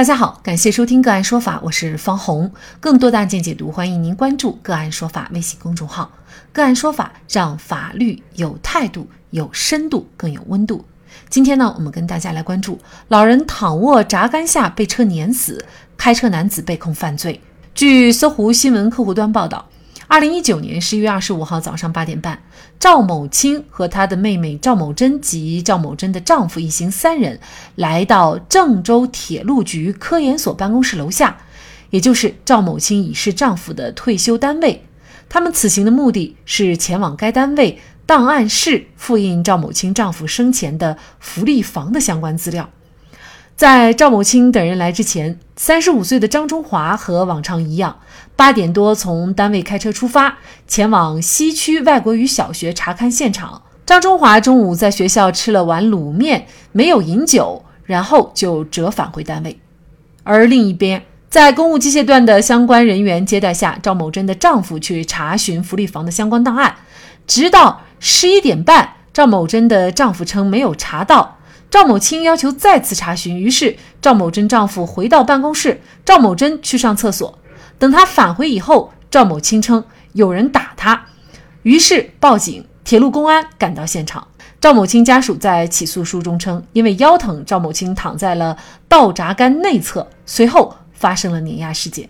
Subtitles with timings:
[0.00, 2.50] 大家好，感谢收听个案说法，我是方红。
[2.80, 6.10] 更多的案件解读，欢迎您关注个案说法微信公众号。
[6.54, 10.82] 个案说法让法律有态度、有深度、更有温度。
[11.28, 12.78] 今天呢，我们跟大家来关注
[13.08, 15.62] 老人躺卧闸杆下被车碾死，
[15.98, 17.38] 开车男子被控犯罪。
[17.74, 19.66] 据搜狐新闻客户端报道。
[20.10, 22.42] 二零一九年十一月二十五号早上八点半，
[22.80, 27.38] 赵某清和他的妹妹赵某珍及赵某珍的丈夫一行三人
[27.76, 31.36] 来到郑州铁路局科研所办公室楼下，
[31.90, 34.84] 也就是赵某清已逝丈夫的退休单位。
[35.28, 42.68] 他们此行的目的是前往该单位档案室复印赵某清丈夫生前的福利房的相关资料。
[43.60, 47.98] 在赵某清等人来之前，三十五岁的张中华和往常一样，
[48.34, 53.60] 八点多从单位开车出发，前往西区外国语小学查看现场。
[53.84, 59.60] 张中华中午在学校吃了碗卤面，没有饮酒，然后就折返回单位。
[60.22, 66.76] 而另一边，在公务机械段的相关人员接待下，赵某珍的丈夫去查询福利房的相关档案，
[67.26, 71.36] 直到十一点半，赵某珍的丈夫称没有查到。
[71.70, 77.38] 赵某清要求再次查询，于是赵某珍丈夫回到办公室，赵某珍去上厕所。
[77.78, 81.06] 等他返回以后，赵某清称有人打他，
[81.62, 84.26] 于是报警，铁路公安赶到现场。
[84.60, 92.06] 赵某清家属在起诉书中称，因为腰疼，赵某清躺在了道闸杆内侧，随后发生了碾压事件。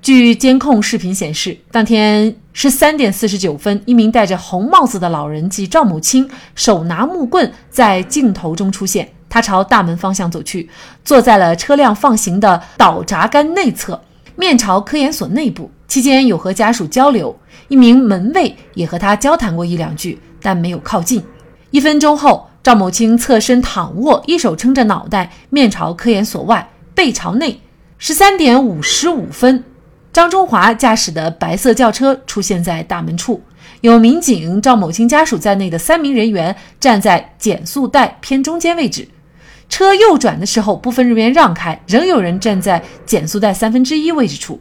[0.00, 9.06] 据监控视频显示，当天十三点四十九分，一名戴着红帽子的老人即赵某清，手拿木棍在镜头中出现。
[9.28, 10.66] 他朝大门方向走去，
[11.04, 14.00] 坐在了车辆放行的倒闸杆内侧，
[14.36, 15.70] 面朝科研所内部。
[15.86, 21.22] 期间有和家属交流，一名门卫也和他交谈过一两句，但没有靠近。
[21.72, 27.60] 一分钟后，赵某清侧身躺卧，一手撑着脑袋，面朝科研所外，背朝内。
[27.98, 29.62] 十三点五十五分。
[30.16, 33.42] 张中华驾驶的白色轿车出现在大门处，
[33.82, 39.06] 有民警、赵某清家属在内的三名人员站在减速带偏中间位置。
[39.68, 44.58] 车右转的时候，部分人员让开，仍有人站在减速带三分之一位置处。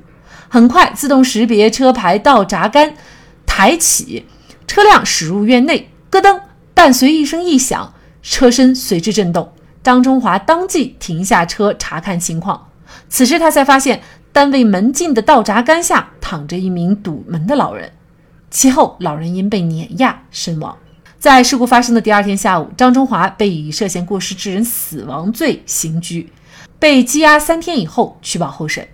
[0.50, 2.94] 很快，自动识别车牌道闸杆
[3.46, 4.26] 抬起，
[4.68, 6.38] 车辆驶入院内，咯噔，
[6.74, 9.54] 伴随一声异响，车身随之震动。
[9.82, 12.68] 张中华当即停下车查看情况，
[13.08, 14.02] 此时他才发现。
[14.36, 17.90] 单位门禁的道闸杆下躺着一名堵门的老人，
[18.52, 20.78] 其后老人因被碾压身亡。
[21.18, 26.30] 在事故发生的第二天下午，张中华被以涉嫌过失致人死亡罪刑拘，
[26.78, 28.86] 被羁押三天以后取保候审。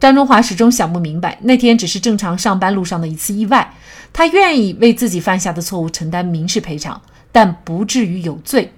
[0.00, 3.74] 张中华始终想不明白，那天只是正常上班路上的一次意外，
[4.14, 6.98] 他愿意为自己犯下的错误承担民事赔偿，
[7.30, 8.72] 但不至于有罪。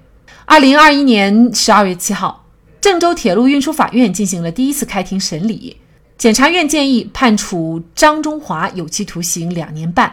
[0.46, 2.44] 二零二一年十二月七号，
[2.80, 5.76] 郑州铁路运输法院进行了第一次开庭审理。
[6.18, 10.12] 检察院建议判处张中华有期徒刑两年半。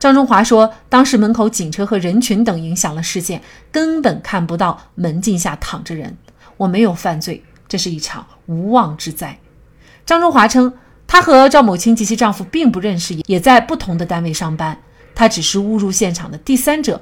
[0.00, 6.18] 张中华说，当时门口警车和人群等影响了视线，根本看不到门禁下躺着人。
[6.56, 9.38] 我没有犯罪，这是一场无妄之灾。
[10.04, 10.72] 张中华称，
[11.06, 14.76] 他和赵某清及其丈夫并不认识，也在不同的单位上班，
[15.14, 17.00] 他只是误入现场的第三者。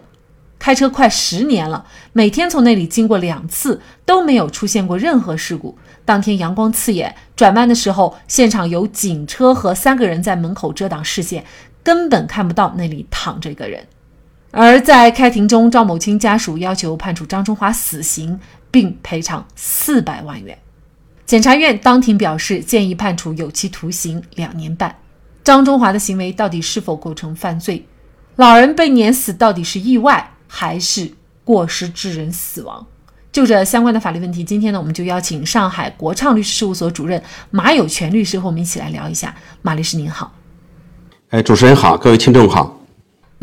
[0.58, 5.76] 开车快十年了，每天从那里经过两次，都没有出现过任何事故。
[6.04, 11.44] 当天阳光刺眼，转弯的时候，现场有警车和三个人在门口遮挡视线，
[11.82, 13.86] 根本看不到那里躺着一个人。
[14.50, 18.38] 而在开庭中，赵某清家属要求判处张中华死刑，
[18.70, 20.58] 并赔偿四百万元。
[21.24, 24.94] 检察院当庭表示，建议判处有期徒刑两年半。
[25.42, 27.86] 张中华的行为到底是否构成犯罪？
[28.36, 30.32] 老人被碾死到底是意外？
[30.46, 31.14] 还是
[31.44, 32.86] 过失致人死亡？
[33.32, 37.20] 就这相关的法律问题，今天呢，我们就邀请上海国畅律师事务所主任
[37.50, 39.34] 马有权律师和我们一起来聊一下。
[39.62, 40.32] 马律师您好，
[41.30, 42.78] 哎，主持人好，各位听众好。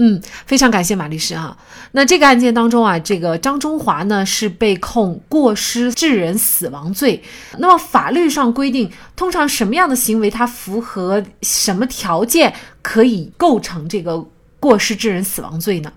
[0.01, 1.57] 嗯，非常感谢马律师哈。
[1.91, 7.21] 那这个案件当中啊，这个张中华呢是被控过失致人死亡罪。
[7.57, 14.25] 那么法律上规定，通常什么样的行为，它符合什么条件可以构成这个
[14.59, 15.91] 过失致人死亡罪呢？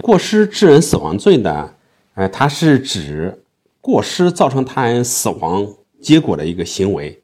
[0.00, 1.70] 过失致人死亡罪呢，
[2.14, 3.42] 呃，它是指
[3.80, 7.22] 过失造成他人死亡结果的一个行为。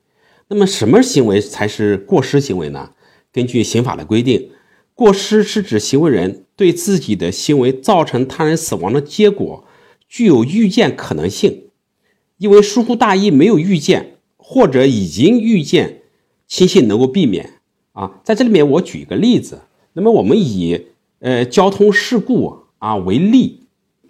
[0.48, 2.90] 那么，什么行为才是过失行为呢？
[3.32, 4.50] 根据刑法的规定，
[4.94, 9.64] 过失是指行为人对自己的行为造成他人死亡的结果
[10.08, 11.64] 具有预见可能性，
[12.38, 16.00] 因为疏忽大意没有预见，或者已经预见，
[16.46, 17.60] 轻信能够避免。
[17.92, 19.60] 啊，在这里面我举一个例子。
[19.92, 20.86] 那么，我们以
[21.18, 23.64] 呃，交通事故啊为例，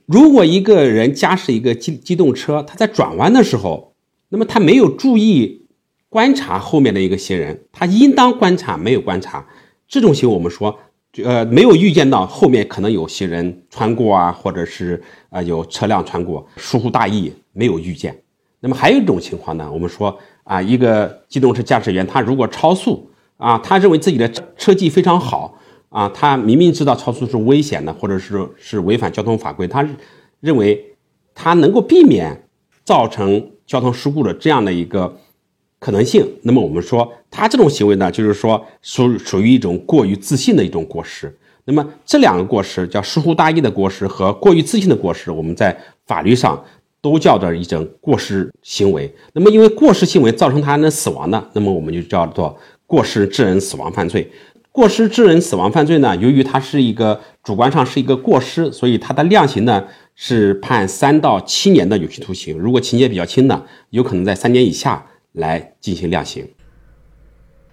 [0.08, 3.93] 如果一个人驾驶一个机机动车，他在转弯的时候
[4.31, 5.66] 那么他没有注意
[6.08, 9.46] 观察后面的一个行人，他应当观察没有观察，
[9.87, 10.78] 这种行为我们说，
[11.22, 18.19] 呃，没有预见到后面可能有行人穿过啊，或者是啊有车辆穿过，疏忽大意没有预见。
[18.61, 24.26] 那么还有一种情况呢，我们说啊，一个机动车驾驶员他如果超速啊，他认为自己的
[24.56, 25.57] 车技非常好
[25.88, 29.87] 啊，他明明知道超速是危险的，或者是是违反交通法规，他
[30.40, 30.82] 认为
[31.35, 32.49] 他能够避免
[32.85, 35.19] 造成交通事故的这样的一个
[35.79, 36.26] 可能性。
[36.43, 41.35] 那么我们说他这种行为呢，就是说属属于一种过于自信的一种过失。
[41.64, 45.76] 那么这两个过失叫疏忽大意的过失和过于自信的过失，我们在
[46.06, 46.64] 法律上。
[47.00, 49.08] 都叫做一种过失行为。
[49.32, 52.58] 那么，因为过失行为造成他人的死亡的，那么我们就叫做
[52.88, 54.29] 过失致人死亡犯罪。
[54.78, 59.82] 过失致人死亡犯罪呢，由于它是一个主观上是一个过失，所以它的量刑呢
[60.14, 62.56] 是判三到七年的有期徒刑。
[62.56, 66.46] 如果情节比较轻的，有可能在三年以下来进行量刑。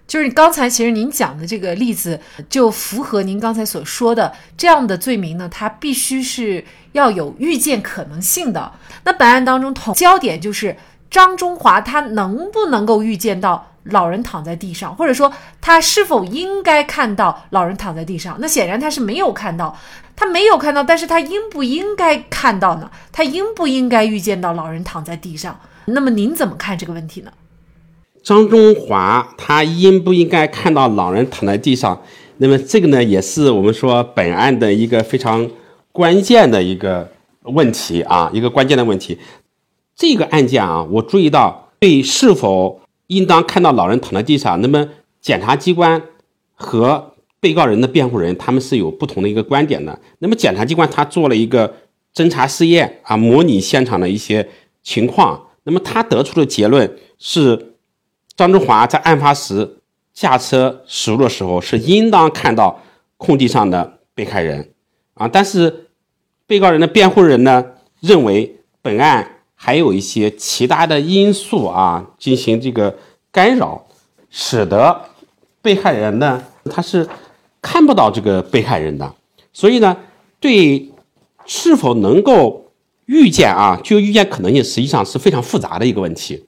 [0.08, 2.18] 就是刚才其实您讲的这个例子，
[2.48, 8.72] 就符合您刚才所说的这样的罪名呢，它必须是要有预见可能性的。
[9.04, 10.76] 那本案当中，同焦点就是
[11.16, 15.32] 张中华他能不能够预见到老人躺在地上，或者说
[15.62, 18.36] 他是否应该看到老人躺在地上？
[18.38, 19.74] 那显然他是没有看到，
[20.14, 22.90] 他没有看到，但是他应不应该看到呢？
[23.12, 25.58] 他应不应该预见到老人躺在地上？
[25.86, 27.32] 那么您怎么看这个问题呢？
[28.22, 32.02] 张中华他应不应该看到老人躺在地上？
[32.36, 35.48] 那么这个呢，也是我们说本案的一个非常
[35.92, 37.10] 关键的一个
[37.44, 39.18] 问题啊，一个关键的问题。
[39.96, 44.86] 这个案件啊，我注意到对是否应当看到老人躺在地上，那么
[45.20, 46.00] 检察机关
[46.54, 49.98] 和被告人的辩护人他们是有不同的一个观点的。
[50.18, 51.74] 那么检察机关他做了一个
[52.14, 54.48] 侦查试验啊，模拟现场的一些
[54.82, 57.72] 情况，那么他得出的结论是。
[58.36, 59.78] 张中华在案发时
[60.12, 62.82] 驾车驶入的时候，是应当看到
[63.16, 64.74] 空地上的被害人
[65.14, 65.26] 啊。
[65.26, 65.86] 但是，
[66.46, 67.64] 被告人的辩护人呢
[67.98, 72.96] 认为本案还有一些其他的因素啊进行这个
[73.32, 73.84] 干扰，
[74.30, 75.08] 使得
[75.60, 77.08] 被害人呢他是
[77.60, 79.14] 看不到这个被害人的。
[79.52, 79.96] 所以呢，
[80.38, 80.92] 对
[81.46, 82.70] 是否能够
[83.06, 86.46] 预见啊，就预见可能性，实际上是非常复杂的一个问题。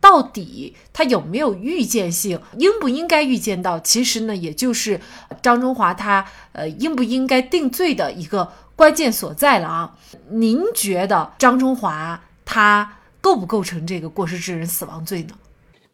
[0.00, 3.80] 到底他有没有预见性，应不应该预见到？
[3.80, 5.00] 其实呢，也就是
[5.40, 9.96] 张中华他呃应不应该定罪的一个关键所在了啊。
[10.28, 15.30] 您觉得张中华他构不构成这个过失致人死亡罪呢？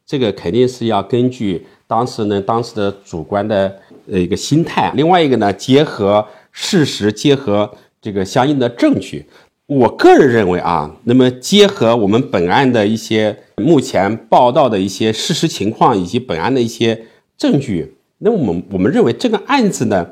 [0.05, 3.79] 这个肯定是要根据当事人当时的主观的
[4.11, 9.27] 呃一个心态，另外一个呢，结合事实，结合这个相应的证据。
[9.67, 17.07] 我个人认为啊，那么结合我们本案的一些目前报道的一些事实情况以及本案的一些
[17.39, 20.05] 证据，那我们我们认为这个案子呢，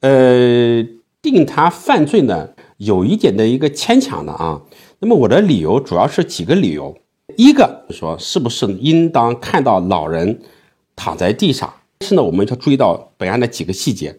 [0.00, 0.84] 呃，
[1.22, 2.48] 定他犯罪呢，
[2.78, 4.60] 有一点的一个牵强的啊。
[5.04, 6.96] 那么我的理由主要是几个理由，
[7.36, 10.40] 一个说是不是应当看到老人
[10.96, 11.70] 躺在地上？
[11.98, 14.16] 但是呢，我们要注意到本案的几个细节。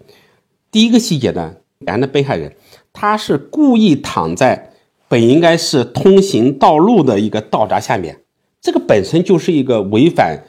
[0.69, 2.55] 第一个细节呢，本案的被害人
[2.93, 4.73] 他是故意躺在。
[5.07, 8.21] 本应该是通行道路的一个道闸下面，
[8.61, 10.43] 这个本身就是一个违反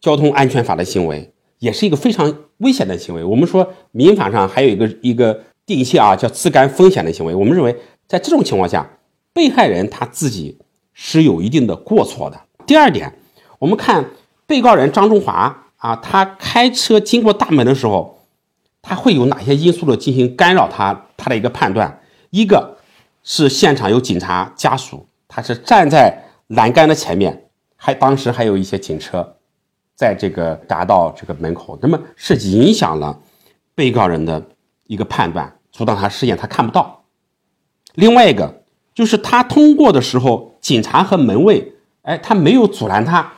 [0.00, 3.22] 交通安全法的行为，也是一个非常危险的行为。
[3.22, 7.34] 我们说民法上还有一个一个定性啊，叫自甘风险的行为。
[7.34, 8.98] 我们认为，在这种情况下，
[9.32, 10.58] 被害人他自己
[10.92, 12.40] 是有一定的过错的。
[12.66, 13.18] 第二点，
[13.58, 14.10] 我们看
[14.46, 18.26] 被告人张中华啊，他开车经过大门的时候，
[18.80, 22.00] 他会有哪些因素的进行干扰他他的一个判断？
[22.30, 22.78] 一个。
[23.24, 29.36] 是现场有警察家属，他是站在栏杆的前面，还当时还有一些警车，
[29.94, 33.20] 在这个匝道这个门口，那么是影响了
[33.76, 34.44] 被告人的
[34.88, 37.04] 一个判断，阻挡他视线，他看不到。
[37.94, 38.61] 另外一个
[38.94, 41.72] 就是他通过的时候，警察和门卫，
[42.02, 43.32] 哎，他没有阻拦他，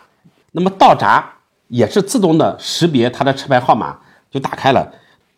[0.52, 1.34] 那么道闸
[1.68, 3.98] 也是自动的识别他的车牌号码
[4.30, 4.92] 就打开了，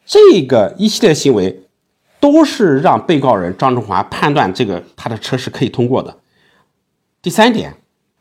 [0.05, 1.63] 这个一系列行为。
[2.19, 6.17] 都是让被告人张中华判断这个他的车是可以通过的。
[7.21, 7.73] 第三点，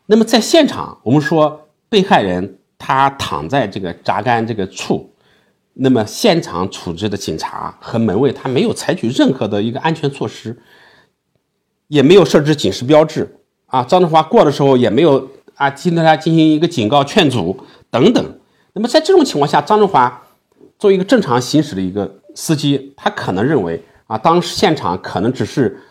[0.08, 5.10] 那么在现场，我们说被害人他躺在这个闸杆这个处，
[5.74, 10.56] 那么现场处置的警察和门卫他没有采取任何的一个安全措施，
[11.96, 13.38] 也没有设置警示标志
[13.68, 17.58] 啊，张中华过的时候也没有啊，听对他进行一个警告劝阻
[17.90, 18.40] 等等。
[18.74, 20.24] 那么在这种情况下，张中华
[20.78, 23.82] 作为一个正常行驶的一个司机，他可能认为。
[24.08, 25.82] 啊，当时现场可能只是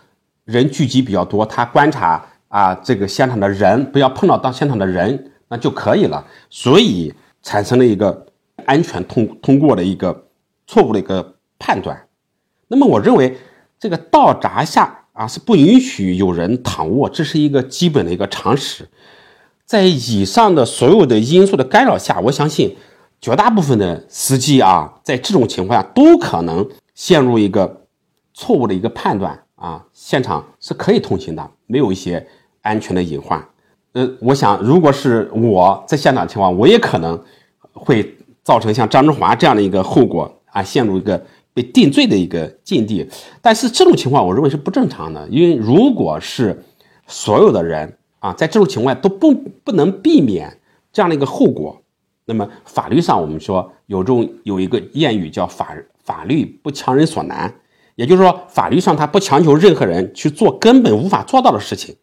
[0.45, 6.25] 人聚集比较多，他观察啊，这个现场的人不要碰到到现场的人，那就可以了。
[6.49, 8.27] 所以产生了一个
[8.67, 10.29] 安全通通过的一个
[10.69, 12.07] 错误的一个判断。
[12.69, 13.37] 那么我认为
[13.81, 18.87] 这个道闸下啊是不允许有人躺卧，这是一个基本的一个常识。
[19.65, 22.77] 在以上的所有的因素的干扰下，我相信
[23.21, 27.87] 绝大部分的司机啊，在这种情况下都可能陷入一个
[28.35, 32.27] 错误的一个判断啊，现场是可以通行的，没有一些
[32.61, 33.43] 安全的隐患。
[33.93, 37.19] 呃，我想如果是我在现场情况，我也可能
[37.73, 43.09] 会造成像张志华这样的一个后果啊，陷入一个被定罪的一个境地。
[43.41, 46.63] 但是这种情况，我认为是不正常的，因为如果是
[47.07, 47.97] 所有的人。
[48.25, 50.59] 啊，在这种情况都不不能避免
[50.91, 51.83] 这样的一个后果。
[52.25, 57.55] 那么法律上我们说有这种有一个谚语叫法法律不强人所难，
[57.97, 61.95] 也就是说法律上它不强求任何人去做根本无法做到的事情。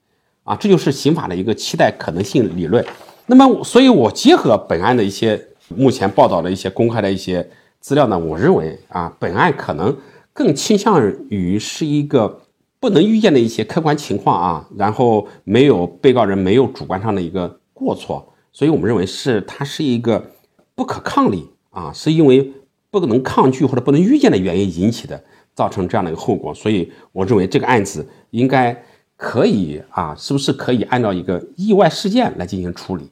[0.43, 2.85] 啊，这就是刑法的一个期待可能性理论。
[3.25, 7.49] 那么，所以我结合本案的一些目前报道的一些公开的一些
[7.81, 9.97] 资料呢，我认为啊，本案可能
[10.31, 12.39] 更倾向于是一个。
[12.81, 20.31] 不能预见的一些客观情况啊，然后没有被告人没有主观上的一个过错，所以我们认为是它是一个
[20.73, 22.51] 不可抗力啊，是因为
[22.89, 25.23] 不能抗拒或者不能预见的原因引起的，
[25.53, 26.51] 造成这样的一个后果。
[26.55, 28.83] 所以我认为这个案子应该
[29.15, 33.11] 可以啊，是不是可以按照一个意外事件来进行处理？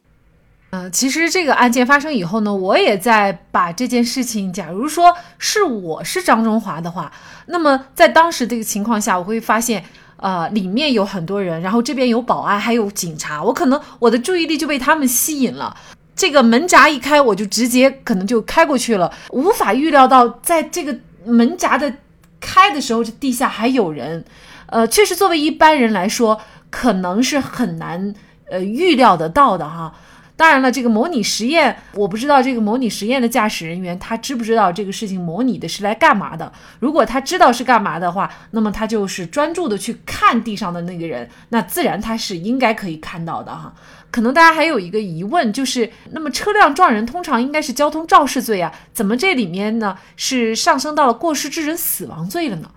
[0.72, 7.12] 呃，其实这个案件发生以后呢，我也在把这件事情，假如说是我是张中华的话，
[7.48, 9.84] 那么在当时这个情况下，我会发现，
[10.18, 15.76] 呃，里面有很多人，然后这边有保安，还有警察，我可能我的注意力就被他们吸引了。
[16.16, 20.96] 这个门闸一开，我就直接可能就开过去了，无法预料到在这个
[21.26, 21.92] 门闸的
[22.40, 24.24] 开的时候，这地下还有人。
[24.68, 28.14] 呃，确实作为一般人来说，可能是很难
[28.52, 29.96] 呃预料得到的哈。
[30.40, 36.50] 当然了，这个模拟实验，我不知道这个模拟实验的驾驶人员他知不知道这个事情模拟的是来干嘛的。
[36.80, 43.74] 如果他知道是干嘛的话，那么他就是专注的去看地上的那个人，那自然他是应该可以看到的哈。
[44.12, 52.72] 可能大家还有一个疑问，就是那么车辆撞人通常应该是交通肇事罪啊，怎么这里面呢是上升到了过失致人死亡罪了呢？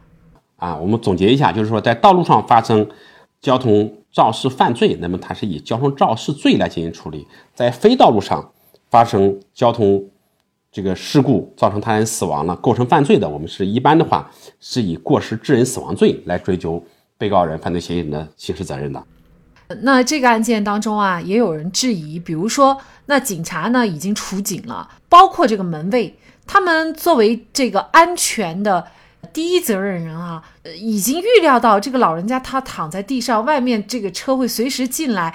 [0.57, 2.89] 啊，我们总结一下，就是说在道路上发生
[3.43, 3.99] 交通。
[4.15, 7.27] 肇事犯罪，那么它是以交通肇事罪来进行处理。
[7.55, 8.53] 在非道路上
[8.91, 10.07] 发生交通
[10.71, 14.31] 这个事故，造成他人死亡了，构成犯罪的，我们是一般的话
[14.61, 16.85] 是以过失致人死亡罪来追究
[17.17, 19.03] 被告人、犯罪嫌疑人的刑事责任的。
[19.81, 26.15] 那这个案件当中啊，也有人质疑，比如说，那警察呢已经出警了，包括这个门卫，
[26.47, 28.87] 他们作为这个安全的。
[29.33, 30.43] 第一责任人啊，
[30.77, 35.35] 已经预料到这个老人家他躺在地上，外面这个车会随时进来，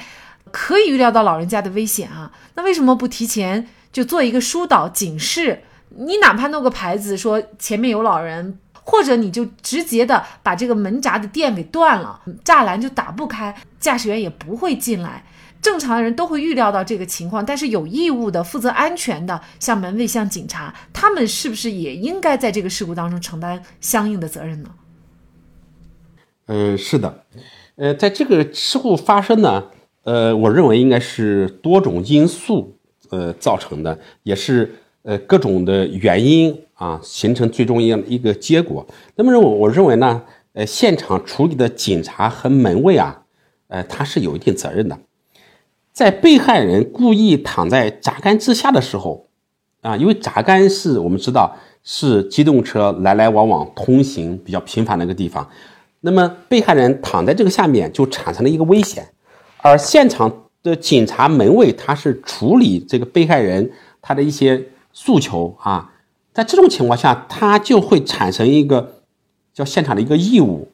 [0.51, 2.31] 可以预料到老人家的危险啊。
[2.55, 5.63] 那为什么不提前就做一个疏导警示？
[5.89, 15.23] 你哪怕弄个牌子说前面有老人，或者你就直接的把这个门闸的电给断了，栅栏就打不开，驾驶员也不会进来。
[15.61, 24.69] 正常的人都会预料到这个情况，但是有义务的、负责安全的，像门卫、像警察，他们是不是也应该在这个事故当中承担相应的责任呢？
[26.45, 27.25] 嗯，是的，
[27.75, 29.65] 呃，在这个事故发生呢，
[30.03, 32.77] 呃，我认为应该是多种因素
[33.09, 38.87] 呃造成的，也是呃各种的原因啊形成最终一一个结果。
[39.15, 40.21] 那么我我认为呢，
[40.53, 43.23] 呃，现场处理的警察和门卫啊，
[43.67, 44.97] 呃，他是有一定责任的。
[45.97, 49.25] 在被害人故意躺在闸杆之下的时候，
[49.81, 55.49] 啊，因为闸杆是我们知道是机动车来来往往通行比较频繁的一个地方，
[56.01, 59.07] 那么被害人躺在这个下面就产生了一个危险，
[59.63, 65.91] 而现场的警察门卫他是处理这个被害人他的一些诉求啊，
[66.31, 69.01] 在这种情况下，他就会产生一个
[69.51, 70.67] 叫现场的一个义务，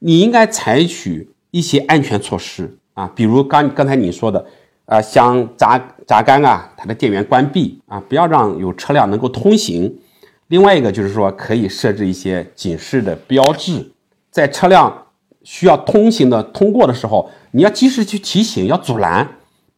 [0.00, 4.44] 你应该采取一些安全措施啊，比如刚刚才你说的。
[4.86, 5.76] 啊，将闸
[6.06, 10.00] 闸杆啊，它的电源关闭啊，不要让有车辆能够通行。
[10.46, 13.90] 另外一个就是说，可以设置一些警示的标志，
[14.30, 15.08] 在车辆
[15.42, 19.28] 需要通行的通过的时候，你要及时去提醒，要阻拦，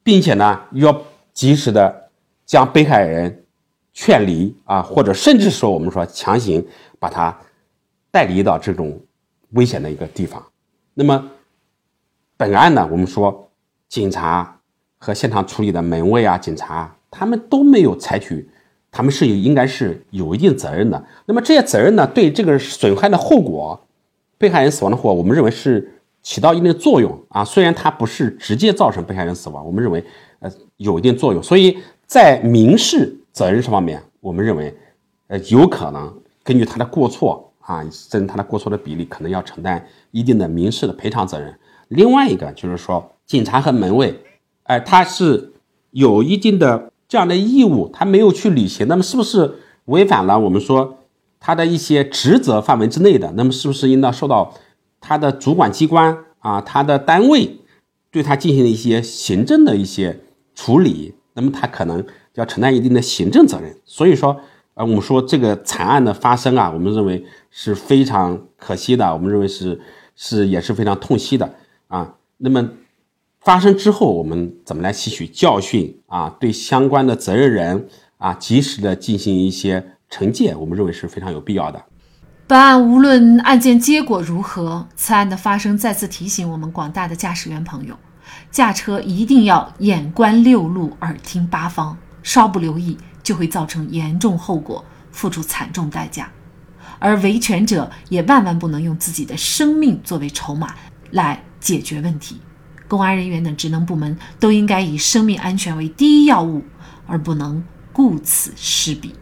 [0.03, 2.11] 并且呢，要及时的
[2.45, 3.45] 将被害人
[3.95, 6.63] 劝离啊，或者甚至说我们说强行
[6.99, 7.35] 把他
[8.11, 9.01] 带离到这种
[9.53, 10.45] 危险的一个地方。
[10.93, 11.31] 那么
[12.37, 13.51] 本案呢，我们说
[13.89, 14.57] 警察。
[14.99, 18.49] 和现场处理的门卫啊、警察，他们都没有采取，
[18.91, 21.03] 他们是有应该是有一定责任的。
[21.27, 23.81] 那么这些责任呢，对这个损害的后果，
[24.37, 27.45] 被害人死亡的后果，我们认为是起到一定的作用啊。
[27.45, 30.05] 虽然它不是直接造成被害人死亡，我们认为
[30.41, 31.43] 呃有一定作用。
[31.43, 34.77] 所以在民事责任这方面，我们认为
[35.29, 36.13] 呃有可能
[36.43, 41.55] 根据他的过错啊，针他的过错的比例，可能要承担一定的民事的赔偿责任。
[41.89, 44.15] 另外一个就是说，警察和门卫，
[44.69, 45.53] 哎，他是
[45.93, 49.55] 有一定的这样的义务，他没有去履行，那么是不是
[49.87, 50.99] 违反了我们说
[51.41, 53.33] 他的一些职责范围之内的？
[53.35, 54.53] 那么是不是应当受到
[55.01, 57.57] 他的主管机关啊，他的单位
[58.11, 60.21] 对他进行一些行政的一些
[60.55, 61.15] 处理？
[61.33, 63.75] 那么他可能要承担一定的行政责任。
[63.87, 64.39] 所以说，
[64.75, 69.81] 呃，我们说这个惨案的发生啊，我们认为是非常可惜的，我们认为是
[70.15, 71.55] 是也是非常痛惜的。
[71.87, 72.69] 啊，那么
[73.41, 76.29] 发生之后，我们怎么来吸取教训啊？
[76.41, 81.83] 对相关的责任人啊，及时的进行一些惩戒，我们认为是非常有必要的。
[82.47, 87.97] 本案无论案件结果如何，此案的发生再次提醒我们广大的驾驶员朋友，
[88.51, 96.31] 驾车一定要眼观六路，耳听八方，稍不留意就会造成严重后果，付出惨重代价。
[96.99, 100.75] 而维权者也万万不能用自己的生命作为筹码
[101.13, 101.43] 来。
[101.61, 102.41] 解决问题，
[102.89, 106.65] 公安人员等职能部门都应该以生命安全为第一要务，
[107.07, 109.15] 而不能顾此失彼。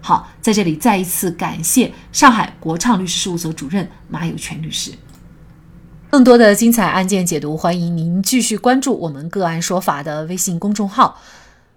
[0.00, 4.92] 好，在这里再一次感谢上海国畅律师事务所主任马有全律师。
[6.10, 11.20] 更多的精彩案件解读，欢迎您继续关注我们“个案说法”的微信公众号。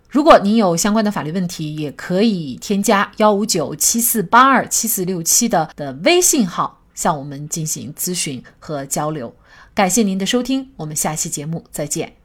[0.09, 9.33] 如果您有相关的法律问题，也可以添加幺五九七四八二七四六七的的微信号向我们进行咨询和交流。
[9.73, 12.20] 感谢您的收听，我们下期节目再见。